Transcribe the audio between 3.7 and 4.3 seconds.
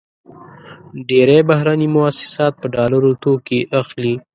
اخلي.